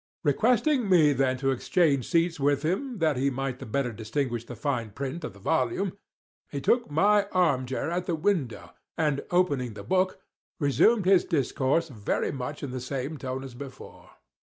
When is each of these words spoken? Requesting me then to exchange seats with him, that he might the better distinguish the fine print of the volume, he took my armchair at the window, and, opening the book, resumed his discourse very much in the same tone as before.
Requesting 0.23 0.89
me 0.89 1.13
then 1.13 1.37
to 1.37 1.51
exchange 1.51 2.09
seats 2.09 2.39
with 2.39 2.63
him, 2.63 2.97
that 2.97 3.17
he 3.17 3.29
might 3.29 3.59
the 3.59 3.67
better 3.67 3.93
distinguish 3.93 4.43
the 4.47 4.55
fine 4.55 4.89
print 4.89 5.23
of 5.23 5.33
the 5.33 5.39
volume, 5.39 5.95
he 6.49 6.59
took 6.59 6.89
my 6.89 7.25
armchair 7.25 7.91
at 7.91 8.07
the 8.07 8.15
window, 8.15 8.71
and, 8.97 9.23
opening 9.29 9.75
the 9.75 9.83
book, 9.83 10.17
resumed 10.59 11.05
his 11.05 11.23
discourse 11.23 11.89
very 11.89 12.31
much 12.31 12.63
in 12.63 12.71
the 12.71 12.81
same 12.81 13.19
tone 13.19 13.43
as 13.43 13.53
before. 13.53 14.09